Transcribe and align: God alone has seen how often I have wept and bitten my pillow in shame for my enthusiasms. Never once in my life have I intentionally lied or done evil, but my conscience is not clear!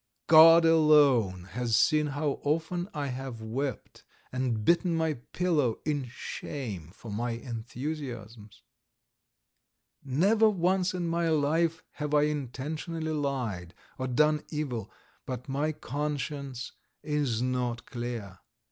God 0.25 0.65
alone 0.65 1.43
has 1.51 1.75
seen 1.77 2.07
how 2.07 2.39
often 2.41 2.89
I 2.91 3.05
have 3.09 3.39
wept 3.39 4.03
and 4.31 4.65
bitten 4.65 4.95
my 4.95 5.13
pillow 5.31 5.77
in 5.85 6.05
shame 6.11 6.89
for 6.91 7.11
my 7.11 7.33
enthusiasms. 7.33 8.63
Never 10.03 10.49
once 10.49 10.95
in 10.95 11.07
my 11.07 11.29
life 11.29 11.83
have 11.91 12.15
I 12.15 12.23
intentionally 12.23 13.11
lied 13.11 13.75
or 13.99 14.07
done 14.07 14.41
evil, 14.49 14.89
but 15.27 15.47
my 15.47 15.71
conscience 15.71 16.71
is 17.03 17.43
not 17.43 17.85
clear! 17.85 18.39